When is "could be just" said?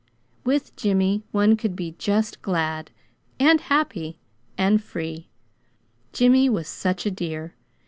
1.55-2.41